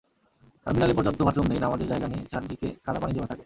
[0.65, 3.39] টার্মিনালে পর্যাপ্ত বাথরুম নেই, নামাজের জায়গা নেই, চারদিকে কাদাপানি জমে থাকে।